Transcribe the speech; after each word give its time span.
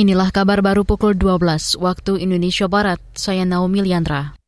Inilah 0.00 0.32
kabar 0.32 0.64
baru 0.64 0.88
pukul 0.88 1.12
12 1.12 1.76
waktu 1.76 2.24
Indonesia 2.24 2.64
Barat. 2.72 2.96
Saya 3.12 3.44
Naomi 3.44 3.84
Liandra. 3.84 4.39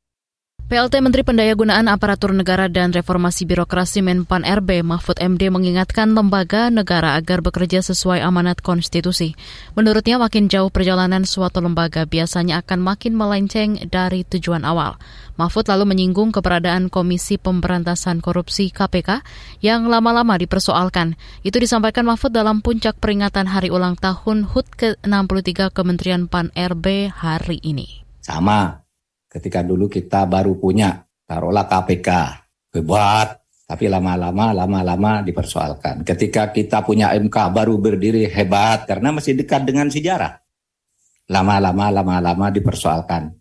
PLT 0.69 1.04
Menteri 1.04 1.23
Pendayagunaan 1.23 1.91
Aparatur 1.91 2.34
Negara 2.34 2.71
dan 2.71 2.91
Reformasi 2.91 3.47
Birokrasi 3.47 4.03
Menpan 4.03 4.42
RB 4.42 4.83
Mahfud 4.83 5.19
MD 5.23 5.50
mengingatkan 5.53 6.15
lembaga 6.15 6.71
negara 6.71 7.15
agar 7.15 7.41
bekerja 7.41 7.81
sesuai 7.81 8.19
amanat 8.21 8.61
konstitusi. 8.61 9.39
Menurutnya 9.79 10.19
makin 10.19 10.51
jauh 10.51 10.69
perjalanan 10.69 11.25
suatu 11.25 11.62
lembaga 11.62 12.05
biasanya 12.05 12.61
akan 12.67 12.83
makin 12.83 13.14
melenceng 13.14 13.79
dari 13.89 14.27
tujuan 14.27 14.67
awal. 14.67 14.98
Mahfud 15.41 15.71
lalu 15.71 15.89
menyinggung 15.89 16.35
keberadaan 16.35 16.91
Komisi 16.91 17.39
Pemberantasan 17.39 18.19
Korupsi 18.19 18.75
KPK 18.75 19.25
yang 19.65 19.87
lama-lama 19.87 20.37
dipersoalkan. 20.37 21.17
Itu 21.47 21.63
disampaikan 21.63 22.05
Mahfud 22.05 22.35
dalam 22.35 22.61
puncak 22.61 22.99
peringatan 22.99 23.47
hari 23.47 23.71
ulang 23.71 23.95
tahun 23.97 24.51
HUT 24.51 24.67
ke-63 24.75 25.71
Kementerian 25.73 26.27
PAN 26.27 26.53
RB 26.53 27.09
hari 27.15 27.63
ini. 27.63 28.03
Sama, 28.22 28.82
ketika 29.32 29.64
dulu 29.64 29.89
kita 29.89 30.29
baru 30.29 30.61
punya 30.61 31.00
taruhlah 31.25 31.64
KPK 31.64 32.09
hebat 32.77 33.42
tapi 33.72 33.88
lama-lama 33.88 34.52
lama-lama 34.52 35.24
dipersoalkan. 35.24 36.05
Ketika 36.05 36.52
kita 36.52 36.84
punya 36.84 37.08
MK 37.16 37.36
baru 37.56 37.80
berdiri 37.80 38.28
hebat 38.28 38.84
karena 38.84 39.16
masih 39.16 39.32
dekat 39.32 39.64
dengan 39.64 39.88
sejarah. 39.88 40.36
Lama-lama 41.32 41.88
lama-lama 41.88 42.52
dipersoalkan 42.52 43.32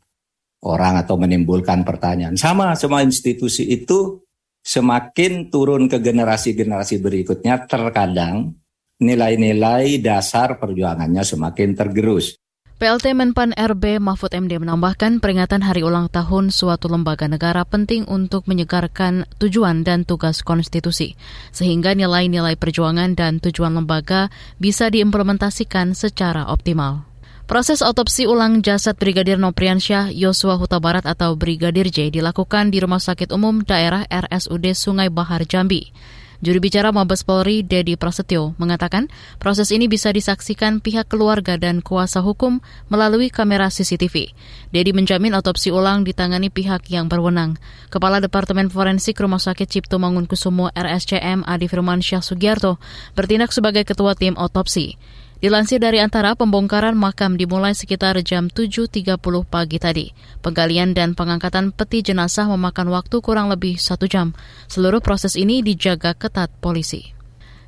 orang 0.63 1.03
atau 1.03 1.19
menimbulkan 1.19 1.83
pertanyaan. 1.83 2.39
Sama 2.39 2.79
semua 2.79 3.03
institusi 3.03 3.67
itu 3.67 4.23
semakin 4.63 5.51
turun 5.51 5.91
ke 5.91 5.99
generasi-generasi 5.99 7.03
berikutnya 7.03 7.67
terkadang 7.67 8.55
nilai-nilai 9.01 9.99
dasar 9.99 10.61
perjuangannya 10.61 11.25
semakin 11.25 11.73
tergerus. 11.73 12.37
PLT 12.81 13.13
Menpan 13.13 13.53
RB 13.53 14.01
Mahfud 14.01 14.33
MD 14.33 14.57
menambahkan 14.57 15.21
peringatan 15.21 15.61
hari 15.61 15.85
ulang 15.85 16.09
tahun 16.09 16.49
suatu 16.49 16.89
lembaga 16.89 17.29
negara 17.29 17.61
penting 17.61 18.09
untuk 18.09 18.49
menyegarkan 18.49 19.29
tujuan 19.37 19.85
dan 19.85 20.01
tugas 20.01 20.41
konstitusi, 20.41 21.13
sehingga 21.53 21.93
nilai-nilai 21.93 22.57
perjuangan 22.57 23.13
dan 23.13 23.37
tujuan 23.37 23.77
lembaga 23.77 24.33
bisa 24.57 24.89
diimplementasikan 24.89 25.93
secara 25.93 26.49
optimal. 26.49 27.05
Proses 27.45 27.85
otopsi 27.85 28.25
ulang 28.25 28.65
jasad 28.65 28.97
Brigadir 28.97 29.37
Nopriansyah 29.37 30.09
Yosua 30.09 30.57
Huta 30.57 30.81
Barat 30.81 31.05
atau 31.05 31.37
Brigadir 31.37 31.85
J 31.93 32.09
dilakukan 32.09 32.73
di 32.73 32.81
Rumah 32.81 32.97
Sakit 32.97 33.29
Umum 33.29 33.61
Daerah 33.61 34.09
RSUD 34.09 34.73
Sungai 34.73 35.13
Bahar 35.13 35.45
Jambi. 35.45 35.93
Juru 36.41 36.57
bicara 36.57 36.89
Mabes 36.89 37.21
Polri, 37.21 37.61
Dedi 37.61 37.93
Prasetyo, 37.93 38.57
mengatakan 38.57 39.13
proses 39.37 39.69
ini 39.69 39.85
bisa 39.85 40.09
disaksikan 40.09 40.81
pihak 40.81 41.05
keluarga 41.05 41.53
dan 41.53 41.85
kuasa 41.85 42.25
hukum 42.25 42.65
melalui 42.89 43.29
kamera 43.29 43.69
CCTV. 43.69 44.33
Dedi 44.73 44.89
menjamin 44.89 45.37
otopsi 45.37 45.69
ulang 45.69 46.01
ditangani 46.01 46.49
pihak 46.49 46.89
yang 46.89 47.05
berwenang. 47.05 47.61
Kepala 47.93 48.17
Departemen 48.17 48.73
Forensik 48.73 49.21
Rumah 49.21 49.37
Sakit 49.37 49.69
Cipto 49.69 50.01
Mangunkusumo 50.01 50.73
RSCM 50.73 51.45
Adi 51.45 51.69
Firman 51.69 52.01
Syah 52.01 52.25
Sugiarto 52.25 52.81
bertindak 53.13 53.53
sebagai 53.53 53.85
ketua 53.85 54.17
tim 54.17 54.33
otopsi. 54.33 54.97
Dilansir 55.41 55.81
dari 55.81 55.97
antara 55.97 56.37
pembongkaran 56.37 56.93
makam 56.93 57.33
dimulai 57.33 57.73
sekitar 57.73 58.13
jam 58.21 58.45
7.30 58.45 59.17
pagi 59.49 59.81
tadi. 59.81 60.13
Penggalian 60.45 60.93
dan 60.93 61.17
pengangkatan 61.17 61.73
peti 61.73 62.05
jenazah 62.05 62.45
memakan 62.45 62.93
waktu 62.93 63.25
kurang 63.25 63.49
lebih 63.49 63.81
satu 63.81 64.05
jam. 64.05 64.37
Seluruh 64.69 65.01
proses 65.01 65.33
ini 65.33 65.65
dijaga 65.65 66.13
ketat 66.13 66.53
polisi. 66.61 67.17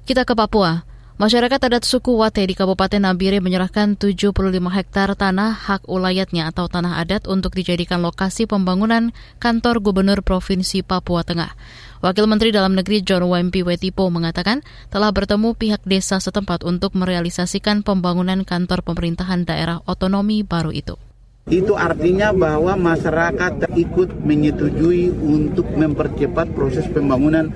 Kita 0.05 0.21
ke 0.21 0.37
Papua. 0.37 0.85
Masyarakat 1.17 1.61
adat 1.65 1.81
suku 1.85 2.13
Wate 2.13 2.45
di 2.45 2.53
Kabupaten 2.53 2.97
Nabire 2.97 3.41
menyerahkan 3.41 3.97
75 3.97 4.33
hektar 4.69 5.13
tanah 5.17 5.53
hak 5.53 5.89
ulayatnya 5.89 6.53
atau 6.53 6.69
tanah 6.69 7.01
adat 7.01 7.25
untuk 7.25 7.57
dijadikan 7.57 8.05
lokasi 8.05 8.45
pembangunan 8.45 9.13
kantor 9.41 9.81
gubernur 9.81 10.21
Provinsi 10.21 10.85
Papua 10.85 11.25
Tengah. 11.25 11.53
Wakil 12.03 12.27
Menteri 12.27 12.51
Dalam 12.51 12.75
Negeri 12.75 12.99
John 12.99 13.23
Wempi 13.31 13.63
Wetipo 13.63 14.11
mengatakan 14.11 14.59
telah 14.91 15.15
bertemu 15.15 15.55
pihak 15.55 15.87
desa 15.87 16.19
setempat 16.19 16.67
untuk 16.67 16.99
merealisasikan 16.99 17.79
pembangunan 17.79 18.43
kantor 18.43 18.83
pemerintahan 18.83 19.47
daerah 19.47 19.79
otonomi 19.87 20.43
baru 20.43 20.75
itu. 20.75 20.99
Itu 21.47 21.79
artinya 21.79 22.35
bahwa 22.35 22.75
masyarakat 22.75 23.71
ikut 23.71 24.19
menyetujui 24.19 25.15
untuk 25.15 25.63
mempercepat 25.79 26.51
proses 26.51 26.83
pembangunan 26.91 27.47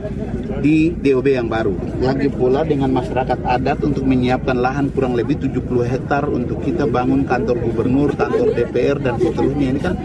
di 0.64 0.96
DOB 0.96 1.28
yang 1.28 1.52
baru. 1.52 1.76
Lagi 2.00 2.32
pula 2.32 2.64
dengan 2.64 2.96
masyarakat 2.96 3.44
adat 3.44 3.84
untuk 3.84 4.08
menyiapkan 4.08 4.56
lahan 4.64 4.96
kurang 4.96 5.20
lebih 5.20 5.44
70 5.44 5.60
hektar 5.84 6.24
untuk 6.24 6.64
kita 6.64 6.88
bangun 6.88 7.28
kantor 7.28 7.60
gubernur, 7.68 8.16
kantor 8.16 8.56
DPR 8.56 8.96
dan 9.04 9.20
seterusnya. 9.20 9.76
Ini 9.76 9.80
kan 9.84 9.96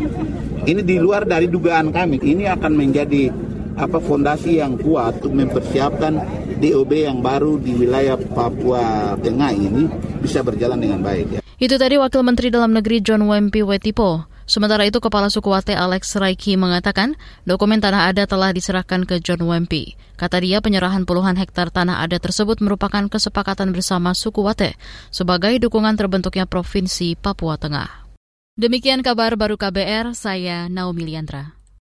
ini 0.67 0.83
di 0.83 0.99
luar 0.99 1.31
dari 1.31 1.47
dugaan 1.47 1.95
kami. 1.95 2.19
Ini 2.19 2.51
akan 2.59 2.73
menjadi 2.75 3.52
apa 3.83 3.99
fondasi 3.99 4.63
yang 4.63 4.79
kuat 4.79 5.19
untuk 5.19 5.35
mempersiapkan 5.35 6.23
DOB 6.63 6.91
yang 6.95 7.19
baru 7.19 7.59
di 7.59 7.75
wilayah 7.75 8.15
Papua 8.15 9.19
Tengah 9.19 9.51
ini 9.51 9.91
bisa 10.23 10.47
berjalan 10.47 10.79
dengan 10.79 11.03
baik. 11.03 11.27
Ya. 11.37 11.41
Itu 11.59 11.75
tadi 11.79 11.99
Wakil 11.99 12.23
Menteri 12.23 12.55
Dalam 12.55 12.71
Negeri 12.71 13.03
John 13.03 13.27
Wempi 13.27 13.67
Wetipo. 13.67 14.31
Sementara 14.43 14.83
itu, 14.83 14.99
Kepala 14.99 15.31
Suku 15.31 15.55
Wate 15.55 15.73
Alex 15.79 16.19
Raiki 16.19 16.59
mengatakan 16.59 17.15
dokumen 17.47 17.79
tanah 17.79 18.11
adat 18.11 18.27
telah 18.27 18.51
diserahkan 18.51 19.07
ke 19.07 19.23
John 19.23 19.47
Wempi. 19.47 19.95
Kata 20.19 20.43
dia, 20.43 20.59
penyerahan 20.59 21.07
puluhan 21.07 21.39
hektar 21.39 21.71
tanah 21.71 22.03
adat 22.03 22.23
tersebut 22.27 22.59
merupakan 22.59 23.07
kesepakatan 23.07 23.71
bersama 23.71 24.15
suku 24.15 24.43
Wate 24.43 24.75
sebagai 25.15 25.55
dukungan 25.63 25.95
terbentuknya 25.95 26.51
Provinsi 26.51 27.15
Papua 27.15 27.55
Tengah. 27.55 28.11
Demikian 28.59 29.01
kabar 29.01 29.39
baru 29.39 29.55
KBR, 29.55 30.13
saya 30.19 30.67
Naomi 30.67 31.09
Liandra. 31.09 31.62